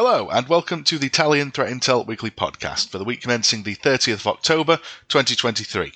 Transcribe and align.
Hello, 0.00 0.30
and 0.30 0.46
welcome 0.46 0.84
to 0.84 0.96
the 0.96 1.10
Talion 1.10 1.52
Threat 1.52 1.72
Intel 1.72 2.06
Weekly 2.06 2.30
Podcast 2.30 2.90
for 2.90 2.98
the 2.98 3.04
week 3.04 3.20
commencing 3.20 3.64
the 3.64 3.74
30th 3.74 4.20
of 4.20 4.28
October 4.28 4.76
2023. 5.08 5.92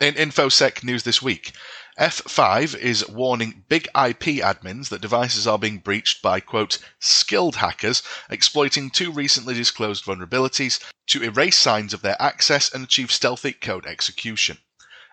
In 0.00 0.14
InfoSec 0.14 0.82
news 0.82 1.02
this 1.02 1.20
week, 1.20 1.52
F5 2.00 2.74
is 2.74 3.06
warning 3.06 3.64
big 3.68 3.84
IP 3.88 4.40
admins 4.40 4.88
that 4.88 5.02
devices 5.02 5.46
are 5.46 5.58
being 5.58 5.76
breached 5.76 6.22
by, 6.22 6.40
quote, 6.40 6.78
skilled 7.00 7.56
hackers 7.56 8.02
exploiting 8.30 8.88
two 8.88 9.12
recently 9.12 9.52
disclosed 9.52 10.06
vulnerabilities 10.06 10.82
to 11.08 11.22
erase 11.22 11.58
signs 11.58 11.92
of 11.92 12.00
their 12.00 12.16
access 12.18 12.72
and 12.72 12.82
achieve 12.82 13.12
stealthy 13.12 13.52
code 13.52 13.84
execution. 13.84 14.56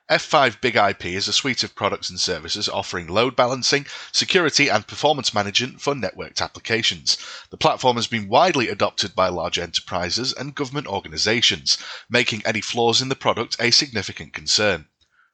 F5 0.10 0.60
Big 0.62 0.76
IP 0.76 1.06
is 1.06 1.28
a 1.28 1.34
suite 1.34 1.64
of 1.64 1.76
products 1.76 2.10
and 2.10 2.20
services 2.20 2.68
offering 2.68 3.08
load 3.08 3.36
balancing, 3.36 3.86
security, 4.12 4.68
and 4.68 4.88
performance 4.88 5.34
management 5.34 5.80
for 5.80 5.94
networked 5.94 6.42
applications. 6.42 7.18
The 7.50 7.58
platform 7.58 7.98
has 7.98 8.08
been 8.08 8.28
widely 8.28 8.68
adopted 8.68 9.16
by 9.16 9.30
large 9.30 9.60
enterprises 9.60 10.34
and 10.34 10.56
government 10.56 10.88
organizations, 10.88 11.78
making 12.10 12.42
any 12.46 12.62
flaws 12.62 13.02
in 13.02 13.10
the 13.10 13.16
product 13.16 13.56
a 13.60 13.72
significant 13.72 14.34
concern. 14.34 14.88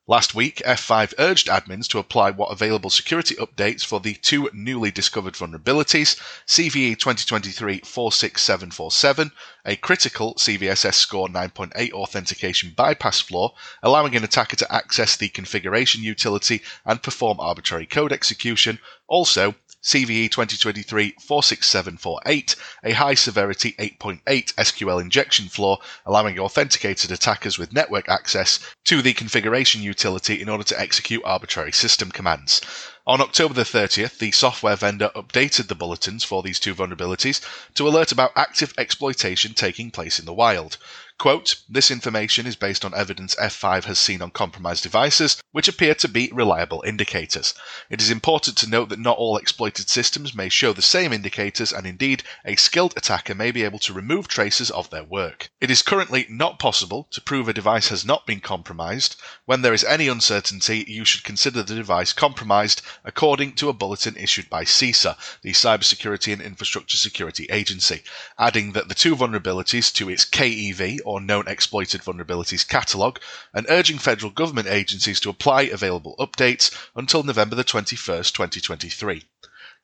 Last 0.09 0.33
week, 0.33 0.61
F5 0.65 1.15
urged 1.19 1.47
admins 1.47 1.85
to 1.89 1.99
apply 1.99 2.31
what 2.31 2.49
available 2.49 2.89
security 2.89 3.35
updates 3.35 3.83
for 3.83 3.99
the 3.99 4.13
two 4.13 4.49
newly 4.53 4.89
discovered 4.89 5.33
vulnerabilities 5.33 6.17
CVE 6.47 6.97
2023 6.97 7.81
46747, 7.83 9.33
a 9.65 9.75
critical 9.75 10.33
CVSS 10.35 10.93
score 10.93 11.27
9.8 11.27 11.91
authentication 11.91 12.71
bypass 12.73 13.19
flaw, 13.19 13.53
allowing 13.83 14.15
an 14.15 14.23
attacker 14.23 14.55
to 14.55 14.73
access 14.73 15.17
the 15.17 15.27
configuration 15.27 16.01
utility 16.01 16.61
and 16.85 17.03
perform 17.03 17.41
arbitrary 17.41 17.85
code 17.85 18.13
execution, 18.13 18.79
also 19.09 19.55
CVE 19.83 20.29
2023-46748, 20.29 22.55
a 22.83 22.93
high 22.93 23.13
severity 23.13 23.73
8.8 23.73 24.53
SQL 24.55 25.01
injection 25.01 25.47
flaw, 25.47 25.77
allowing 26.05 26.39
authenticated 26.39 27.11
attackers 27.11 27.57
with 27.57 27.73
network 27.73 28.07
access 28.09 28.59
to 28.85 29.01
the 29.01 29.13
configuration 29.13 29.81
utility 29.81 30.41
in 30.41 30.49
order 30.49 30.63
to 30.63 30.79
execute 30.79 31.23
arbitrary 31.23 31.71
system 31.71 32.11
commands. 32.11 32.61
On 33.05 33.21
October 33.21 33.53
the 33.53 33.63
30th, 33.63 34.17
the 34.17 34.31
software 34.31 34.75
vendor 34.75 35.09
updated 35.15 35.67
the 35.67 35.75
bulletins 35.75 36.25
for 36.25 36.43
these 36.43 36.59
two 36.59 36.75
vulnerabilities 36.75 37.39
to 37.75 37.87
alert 37.87 38.11
about 38.11 38.33
active 38.35 38.73
exploitation 38.77 39.53
taking 39.53 39.91
place 39.91 40.19
in 40.19 40.25
the 40.25 40.33
wild. 40.33 40.77
Quote, 41.19 41.55
this 41.67 41.89
information 41.89 42.45
is 42.45 42.55
based 42.55 42.85
on 42.85 42.93
evidence 42.93 43.33
F5 43.35 43.85
has 43.85 43.97
seen 43.97 44.21
on 44.21 44.29
compromised 44.29 44.83
devices, 44.83 45.41
which 45.51 45.67
appear 45.67 45.95
to 45.95 46.07
be 46.07 46.29
reliable 46.31 46.83
indicators. 46.85 47.55
It 47.89 48.03
is 48.03 48.11
important 48.11 48.55
to 48.57 48.69
note 48.69 48.89
that 48.89 48.99
not 48.99 49.17
all 49.17 49.35
exploited 49.35 49.89
systems 49.89 50.35
may 50.35 50.47
show 50.47 50.73
the 50.73 50.83
same 50.83 51.11
indicators, 51.11 51.73
and 51.73 51.87
indeed, 51.87 52.21
a 52.45 52.55
skilled 52.55 52.93
attacker 52.95 53.33
may 53.33 53.49
be 53.49 53.63
able 53.63 53.79
to 53.79 53.93
remove 53.93 54.27
traces 54.27 54.69
of 54.69 54.91
their 54.91 55.03
work. 55.03 55.49
It 55.59 55.71
is 55.71 55.81
currently 55.81 56.27
not 56.29 56.59
possible 56.59 57.07
to 57.09 57.19
prove 57.19 57.49
a 57.49 57.53
device 57.53 57.89
has 57.89 58.05
not 58.05 58.27
been 58.27 58.39
compromised. 58.39 59.15
When 59.45 59.63
there 59.63 59.73
is 59.73 59.83
any 59.83 60.07
uncertainty, 60.07 60.85
you 60.87 61.03
should 61.03 61.23
consider 61.23 61.63
the 61.63 61.73
device 61.73 62.13
compromised 62.13 62.83
according 63.03 63.53
to 63.53 63.69
a 63.69 63.73
bulletin 63.73 64.15
issued 64.17 64.51
by 64.51 64.65
CISA, 64.65 65.17
the 65.41 65.53
Cybersecurity 65.53 66.31
and 66.31 66.43
Infrastructure 66.43 66.97
Security 66.97 67.47
Agency, 67.49 68.03
adding 68.37 68.73
that 68.73 68.87
the 68.87 68.95
two 68.95 69.15
vulnerabilities 69.15 69.91
to 69.93 70.11
its 70.11 70.23
KEV 70.23 70.99
or 71.07 71.21
Known 71.21 71.47
Exploited 71.47 72.01
Vulnerabilities 72.01 72.67
Catalog 72.67 73.19
and 73.53 73.65
urging 73.69 73.97
federal 73.97 74.29
government 74.29 74.67
agencies 74.67 75.21
to 75.21 75.29
apply 75.29 75.61
available 75.61 76.17
updates 76.19 76.69
until 76.97 77.23
November 77.23 77.55
the 77.55 77.63
21st, 77.63 78.33
2023. 78.33 79.23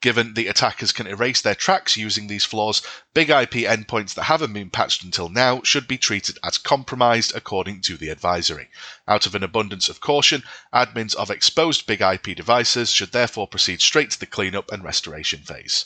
Given 0.01 0.33
the 0.33 0.49
attackers 0.49 0.91
can 0.91 1.07
erase 1.07 1.39
their 1.39 1.55
tracks 1.55 1.95
using 1.95 2.27
these 2.27 2.43
flaws, 2.43 2.81
big 3.13 3.29
IP 3.29 3.63
endpoints 3.63 4.13
that 4.15 4.23
haven't 4.23 4.51
been 4.51 4.69
patched 4.69 5.01
until 5.01 5.29
now 5.29 5.61
should 5.63 5.87
be 5.87 5.97
treated 5.97 6.37
as 6.43 6.57
compromised 6.57 7.33
according 7.33 7.79
to 7.83 7.95
the 7.95 8.09
advisory. 8.09 8.69
Out 9.07 9.25
of 9.25 9.33
an 9.33 9.43
abundance 9.43 9.87
of 9.87 10.01
caution, 10.01 10.43
admins 10.73 11.15
of 11.15 11.31
exposed 11.31 11.85
big 11.85 12.01
IP 12.01 12.35
devices 12.35 12.91
should 12.91 13.13
therefore 13.13 13.47
proceed 13.47 13.81
straight 13.81 14.11
to 14.11 14.19
the 14.19 14.25
cleanup 14.25 14.69
and 14.73 14.83
restoration 14.83 15.39
phase. 15.39 15.85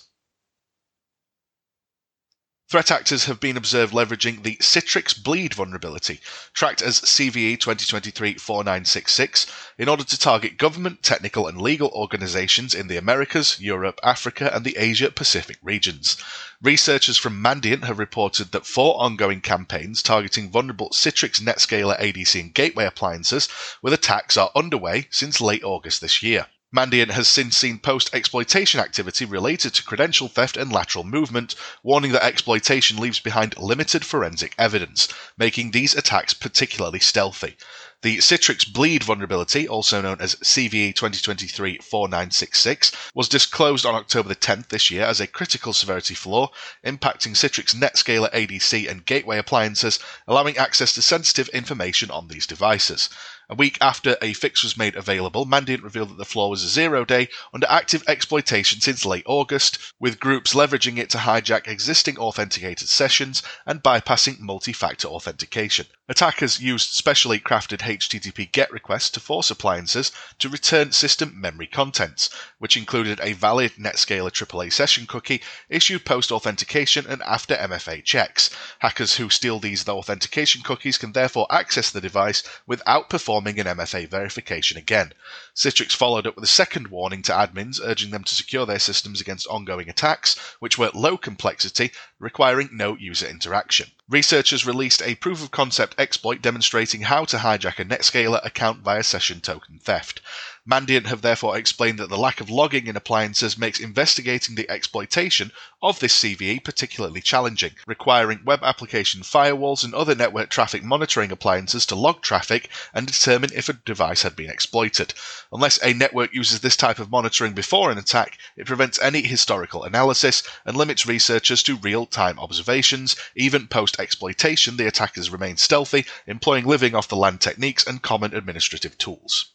Threat 2.69 2.91
actors 2.91 3.23
have 3.25 3.39
been 3.39 3.55
observed 3.55 3.93
leveraging 3.93 4.43
the 4.43 4.57
Citrix 4.57 5.13
Bleed 5.13 5.53
vulnerability, 5.53 6.19
tracked 6.53 6.81
as 6.81 6.99
CVE 6.99 7.57
2023-4966, 7.59 9.47
in 9.77 9.87
order 9.87 10.03
to 10.03 10.19
target 10.19 10.57
government, 10.57 11.01
technical, 11.01 11.47
and 11.47 11.61
legal 11.61 11.87
organizations 11.93 12.75
in 12.75 12.87
the 12.87 12.97
Americas, 12.97 13.57
Europe, 13.61 14.01
Africa, 14.03 14.53
and 14.53 14.65
the 14.65 14.75
Asia-Pacific 14.75 15.59
regions. 15.63 16.17
Researchers 16.61 17.15
from 17.15 17.41
Mandiant 17.41 17.85
have 17.85 17.99
reported 17.99 18.51
that 18.51 18.65
four 18.65 19.01
ongoing 19.01 19.39
campaigns 19.39 20.03
targeting 20.03 20.51
vulnerable 20.51 20.89
Citrix 20.89 21.39
NetScaler 21.39 21.97
ADC 22.01 22.37
and 22.37 22.53
gateway 22.53 22.85
appliances 22.85 23.47
with 23.81 23.93
attacks 23.93 24.35
are 24.35 24.51
underway 24.53 25.07
since 25.09 25.39
late 25.39 25.63
August 25.63 26.01
this 26.01 26.21
year. 26.21 26.47
Mandiant 26.75 27.11
has 27.11 27.29
since 27.29 27.55
seen 27.55 27.79
post 27.79 28.13
exploitation 28.13 28.81
activity 28.81 29.23
related 29.23 29.73
to 29.73 29.83
credential 29.83 30.27
theft 30.27 30.57
and 30.57 30.69
lateral 30.69 31.05
movement, 31.05 31.55
warning 31.81 32.11
that 32.11 32.25
exploitation 32.25 32.97
leaves 32.97 33.21
behind 33.21 33.57
limited 33.57 34.05
forensic 34.05 34.53
evidence, 34.57 35.07
making 35.37 35.71
these 35.71 35.95
attacks 35.95 36.33
particularly 36.33 36.99
stealthy. 36.99 37.55
The 38.01 38.17
Citrix 38.17 38.69
Bleed 38.71 39.03
vulnerability, 39.03 39.67
also 39.67 40.01
known 40.01 40.17
as 40.19 40.35
CVE 40.35 40.93
2023-4966, 40.93 42.93
was 43.15 43.29
disclosed 43.29 43.85
on 43.85 43.95
October 43.95 44.35
10th 44.35 44.67
this 44.67 44.91
year 44.91 45.03
as 45.03 45.21
a 45.21 45.25
critical 45.25 45.71
severity 45.71 46.15
flaw 46.15 46.49
impacting 46.85 47.33
Citrix 47.33 47.73
NetScaler 47.73 48.29
ADC 48.33 48.91
and 48.91 49.05
gateway 49.05 49.37
appliances, 49.37 49.99
allowing 50.27 50.57
access 50.57 50.91
to 50.93 51.01
sensitive 51.01 51.47
information 51.49 52.11
on 52.11 52.27
these 52.27 52.45
devices. 52.45 53.09
A 53.49 53.55
week 53.55 53.77
after 53.79 54.17
a 54.21 54.33
fix 54.33 54.61
was 54.61 54.75
made 54.75 54.97
available, 54.97 55.45
Mandiant 55.45 55.81
revealed 55.81 56.09
that 56.09 56.17
the 56.17 56.25
flaw 56.25 56.49
was 56.49 56.65
a 56.65 56.67
zero 56.67 57.05
day 57.05 57.29
under 57.53 57.65
active 57.69 58.03
exploitation 58.05 58.81
since 58.81 59.05
late 59.05 59.23
August, 59.25 59.77
with 60.01 60.19
groups 60.19 60.53
leveraging 60.53 60.97
it 60.97 61.09
to 61.11 61.19
hijack 61.19 61.65
existing 61.65 62.17
authenticated 62.17 62.89
sessions 62.89 63.41
and 63.65 63.81
bypassing 63.81 64.39
multi 64.39 64.73
factor 64.73 65.07
authentication. 65.07 65.87
Attackers 66.09 66.59
used 66.59 66.89
specially 66.89 67.39
crafted 67.39 67.79
HTTP 67.79 68.51
GET 68.51 68.69
requests 68.69 69.09
to 69.11 69.21
force 69.21 69.49
appliances 69.49 70.11
to 70.39 70.49
return 70.49 70.91
system 70.91 71.39
memory 71.39 71.67
contents, 71.67 72.29
which 72.59 72.75
included 72.75 73.19
a 73.21 73.31
valid 73.31 73.73
Netscaler 73.75 74.31
AAA 74.31 74.73
session 74.73 75.05
cookie 75.05 75.41
issued 75.69 76.03
post 76.03 76.33
authentication 76.33 77.05
and 77.07 77.21
after 77.23 77.55
MFA 77.55 78.03
checks. 78.03 78.49
Hackers 78.79 79.15
who 79.15 79.29
steal 79.29 79.59
these 79.59 79.87
authentication 79.87 80.63
cookies 80.63 80.97
can 80.97 81.13
therefore 81.13 81.47
access 81.49 81.89
the 81.89 82.01
device 82.01 82.43
without 82.65 83.09
performing 83.09 83.36
performing 83.37 83.59
an 83.59 83.77
MFA 83.77 84.09
verification 84.09 84.79
again. 84.79 85.13
Citrix 85.55 85.91
followed 85.91 86.25
up 86.25 86.33
with 86.33 86.43
a 86.43 86.47
second 86.47 86.87
warning 86.87 87.21
to 87.21 87.31
admins, 87.31 87.79
urging 87.83 88.09
them 88.09 88.23
to 88.23 88.33
secure 88.33 88.65
their 88.65 88.79
systems 88.79 89.21
against 89.21 89.45
ongoing 89.45 89.89
attacks, 89.89 90.35
which 90.57 90.79
were 90.79 90.89
low 90.95 91.17
complexity, 91.17 91.91
requiring 92.17 92.69
no 92.71 92.95
user 92.95 93.27
interaction. 93.27 93.91
Researchers 94.09 94.65
released 94.65 95.01
a 95.01 95.15
proof 95.15 95.43
of 95.43 95.51
concept 95.51 95.93
exploit 95.97 96.41
demonstrating 96.41 97.01
how 97.01 97.25
to 97.25 97.39
hijack 97.39 97.77
a 97.77 97.83
Netscaler 97.83 98.39
account 98.45 98.79
via 98.79 99.03
session 99.03 99.41
token 99.41 99.79
theft. 99.79 100.21
Mandiant 100.69 101.07
have 101.07 101.21
therefore 101.21 101.57
explained 101.57 101.97
that 101.99 102.09
the 102.09 102.17
lack 102.17 102.41
of 102.41 102.49
logging 102.49 102.87
in 102.87 102.97
appliances 102.97 103.57
makes 103.57 103.79
investigating 103.79 104.55
the 104.55 104.69
exploitation 104.69 105.53
of 105.81 105.99
this 105.99 106.17
CVE 106.19 106.61
particularly 106.63 107.21
challenging, 107.21 107.71
requiring 107.85 108.41
web 108.43 108.59
application 108.63 109.21
firewalls 109.21 109.85
and 109.85 109.93
other 109.93 110.13
network 110.15 110.49
traffic 110.49 110.83
monitoring 110.83 111.31
appliances 111.31 111.85
to 111.85 111.95
log 111.95 112.21
traffic 112.21 112.69
and 112.93 113.07
determine 113.07 113.49
if 113.53 113.69
a 113.69 113.73
device 113.73 114.23
had 114.23 114.35
been 114.35 114.49
exploited. 114.49 115.13
Unless 115.53 115.81
a 115.81 115.93
network 115.93 116.33
uses 116.33 116.59
this 116.59 116.75
type 116.75 116.99
of 116.99 117.11
monitoring 117.11 117.53
before 117.53 117.89
an 117.89 117.97
attack, 117.97 118.37
it 118.57 118.65
prevents 118.65 118.99
any 119.01 119.21
historical 119.21 119.83
analysis 119.83 120.43
and 120.65 120.75
limits 120.75 121.05
researchers 121.05 121.63
to 121.63 121.77
real 121.77 122.05
time 122.05 122.39
observations. 122.39 123.15
Even 123.35 123.67
post 123.67 123.96
exploitation, 123.99 124.77
the 124.77 124.87
attackers 124.87 125.29
remained 125.29 125.59
stealthy, 125.59 126.05
employing 126.25 126.65
living 126.65 126.95
off 126.95 127.07
the 127.07 127.15
land 127.15 127.41
techniques 127.41 127.85
and 127.85 128.01
common 128.01 128.33
administrative 128.33 128.97
tools. 128.97 129.51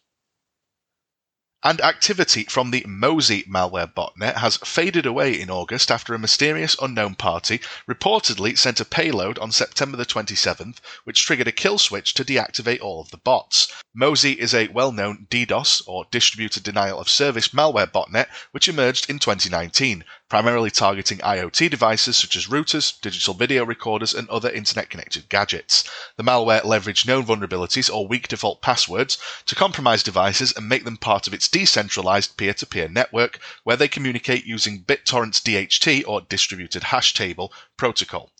And 1.64 1.80
activity 1.80 2.42
from 2.42 2.72
the 2.72 2.80
Mozi 2.80 3.46
malware 3.46 3.86
botnet 3.86 4.38
has 4.38 4.56
faded 4.56 5.06
away 5.06 5.40
in 5.40 5.48
August 5.48 5.92
after 5.92 6.12
a 6.12 6.18
mysterious 6.18 6.74
unknown 6.82 7.14
party 7.14 7.60
reportedly 7.88 8.58
sent 8.58 8.80
a 8.80 8.84
payload 8.84 9.38
on 9.38 9.52
September 9.52 9.96
the 9.96 10.04
27th, 10.04 10.78
which 11.04 11.24
triggered 11.24 11.46
a 11.46 11.52
kill 11.52 11.78
switch 11.78 12.14
to 12.14 12.24
deactivate 12.24 12.82
all 12.82 13.00
of 13.00 13.10
the 13.10 13.16
bots. 13.16 13.68
Mozi 13.96 14.34
is 14.34 14.52
a 14.52 14.66
well 14.68 14.90
known 14.90 15.28
DDoS, 15.30 15.82
or 15.86 16.04
Distributed 16.10 16.64
Denial 16.64 16.98
of 16.98 17.08
Service 17.08 17.50
malware 17.50 17.86
botnet, 17.86 18.26
which 18.50 18.66
emerged 18.66 19.08
in 19.08 19.20
2019, 19.20 20.02
primarily 20.32 20.70
targeting 20.70 21.18
IoT 21.18 21.68
devices 21.68 22.16
such 22.16 22.36
as 22.36 22.46
routers, 22.46 22.98
digital 23.02 23.34
video 23.34 23.66
recorders, 23.66 24.14
and 24.14 24.26
other 24.30 24.48
internet 24.48 24.88
connected 24.88 25.28
gadgets. 25.28 25.84
The 26.16 26.22
malware 26.22 26.62
leveraged 26.62 27.06
known 27.06 27.26
vulnerabilities 27.26 27.94
or 27.94 28.08
weak 28.08 28.28
default 28.28 28.62
passwords 28.62 29.18
to 29.44 29.54
compromise 29.54 30.02
devices 30.02 30.54
and 30.56 30.66
make 30.66 30.84
them 30.84 30.96
part 30.96 31.26
of 31.26 31.34
its 31.34 31.48
decentralized 31.48 32.38
peer 32.38 32.54
to 32.54 32.64
peer 32.64 32.88
network, 32.88 33.40
where 33.64 33.76
they 33.76 33.88
communicate 33.88 34.46
using 34.46 34.82
BitTorrent's 34.82 35.38
DHT 35.42 36.04
or 36.06 36.22
distributed 36.22 36.84
hash 36.84 37.12
table 37.12 37.52
protocol. 37.76 38.30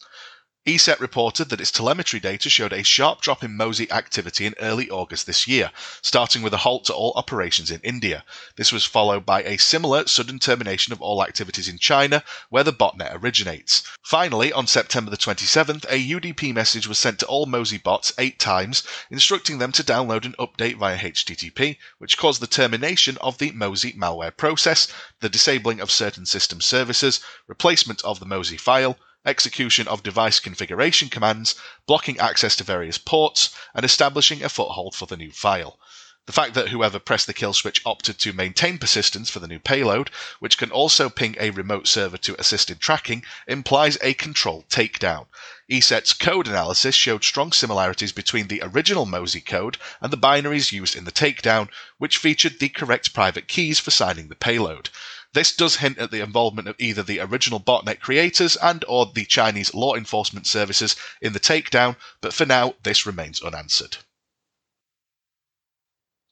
ESET 0.64 1.00
reported 1.00 1.48
that 1.48 1.60
its 1.60 1.72
telemetry 1.72 2.20
data 2.20 2.48
showed 2.48 2.72
a 2.72 2.84
sharp 2.84 3.20
drop 3.20 3.42
in 3.42 3.50
Mozi 3.58 3.90
activity 3.90 4.46
in 4.46 4.54
early 4.60 4.88
August 4.88 5.26
this 5.26 5.48
year, 5.48 5.72
starting 6.02 6.40
with 6.40 6.54
a 6.54 6.58
halt 6.58 6.84
to 6.84 6.94
all 6.94 7.12
operations 7.16 7.68
in 7.68 7.80
India. 7.80 8.24
This 8.54 8.70
was 8.70 8.84
followed 8.84 9.26
by 9.26 9.42
a 9.42 9.56
similar 9.56 10.06
sudden 10.06 10.38
termination 10.38 10.92
of 10.92 11.02
all 11.02 11.20
activities 11.20 11.66
in 11.66 11.78
China, 11.78 12.22
where 12.48 12.62
the 12.62 12.72
botnet 12.72 13.12
originates. 13.12 13.82
Finally, 14.04 14.52
on 14.52 14.68
September 14.68 15.10
the 15.10 15.16
27th, 15.16 15.84
a 15.88 15.98
UDP 15.98 16.54
message 16.54 16.86
was 16.86 16.96
sent 16.96 17.18
to 17.18 17.26
all 17.26 17.46
Mozi 17.46 17.82
bots 17.82 18.12
eight 18.16 18.38
times, 18.38 18.84
instructing 19.10 19.58
them 19.58 19.72
to 19.72 19.82
download 19.82 20.24
an 20.24 20.36
update 20.38 20.76
via 20.76 20.96
HTTP, 20.96 21.76
which 21.98 22.16
caused 22.16 22.40
the 22.40 22.46
termination 22.46 23.18
of 23.20 23.38
the 23.38 23.50
Mozi 23.50 23.96
malware 23.96 24.36
process, 24.36 24.86
the 25.18 25.28
disabling 25.28 25.80
of 25.80 25.90
certain 25.90 26.24
system 26.24 26.60
services, 26.60 27.18
replacement 27.48 28.00
of 28.02 28.20
the 28.20 28.26
Mozi 28.26 28.60
file, 28.60 28.96
execution 29.24 29.86
of 29.88 30.02
device 30.02 30.40
configuration 30.40 31.08
commands, 31.08 31.54
blocking 31.86 32.18
access 32.18 32.56
to 32.56 32.64
various 32.64 32.98
ports, 32.98 33.50
and 33.74 33.84
establishing 33.84 34.42
a 34.42 34.48
foothold 34.48 34.94
for 34.94 35.06
the 35.06 35.16
new 35.16 35.30
file. 35.30 35.78
The 36.24 36.32
fact 36.32 36.54
that 36.54 36.68
whoever 36.68 37.00
pressed 37.00 37.26
the 37.26 37.34
kill 37.34 37.52
switch 37.52 37.82
opted 37.84 38.16
to 38.20 38.32
maintain 38.32 38.78
persistence 38.78 39.28
for 39.28 39.40
the 39.40 39.48
new 39.48 39.58
payload, 39.58 40.08
which 40.38 40.56
can 40.56 40.70
also 40.70 41.10
ping 41.10 41.34
a 41.40 41.50
remote 41.50 41.88
server 41.88 42.16
to 42.18 42.40
assist 42.40 42.70
in 42.70 42.78
tracking, 42.78 43.24
implies 43.48 43.98
a 44.00 44.14
controlled 44.14 44.68
takedown. 44.68 45.26
ESET's 45.68 46.12
code 46.12 46.46
analysis 46.46 46.94
showed 46.94 47.24
strong 47.24 47.50
similarities 47.50 48.12
between 48.12 48.46
the 48.46 48.62
original 48.62 49.04
Mozi 49.04 49.44
code 49.44 49.78
and 50.00 50.12
the 50.12 50.16
binaries 50.16 50.70
used 50.70 50.94
in 50.94 51.02
the 51.02 51.10
takedown, 51.10 51.68
which 51.98 52.18
featured 52.18 52.60
the 52.60 52.68
correct 52.68 53.12
private 53.12 53.48
keys 53.48 53.80
for 53.80 53.90
signing 53.90 54.28
the 54.28 54.36
payload. 54.36 54.90
This 55.34 55.56
does 55.56 55.76
hint 55.76 55.98
at 55.98 56.10
the 56.10 56.20
involvement 56.20 56.68
of 56.68 56.76
either 56.78 57.02
the 57.02 57.20
original 57.20 57.58
botnet 57.58 58.00
creators 58.00 58.56
and 58.56 58.84
or 58.86 59.06
the 59.06 59.24
Chinese 59.24 59.72
law 59.72 59.94
enforcement 59.94 60.46
services 60.46 60.94
in 61.22 61.32
the 61.32 61.40
takedown, 61.40 61.96
but 62.20 62.34
for 62.34 62.44
now 62.44 62.74
this 62.82 63.06
remains 63.06 63.40
unanswered. 63.40 63.96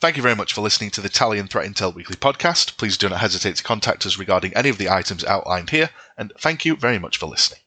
Thank 0.01 0.17
you 0.17 0.23
very 0.23 0.35
much 0.35 0.55
for 0.55 0.63
listening 0.63 0.91
to 0.93 1.03
the 1.03 1.11
Talion 1.11 1.49
Threat 1.49 1.67
Intel 1.67 1.95
Weekly 1.95 2.17
podcast. 2.17 2.77
Please 2.79 2.97
do 2.97 3.09
not 3.09 3.21
hesitate 3.21 3.57
to 3.57 3.63
contact 3.63 4.07
us 4.07 4.19
regarding 4.19 4.55
any 4.55 4.69
of 4.71 4.79
the 4.79 4.89
items 4.89 5.25
outlined 5.25 5.71
here, 5.71 5.91
and 6.17 6.33
thank 6.39 6.65
you 6.65 6.77
very 6.77 6.99
much 6.99 7.19
for 7.19 7.27
listening. 7.27 7.61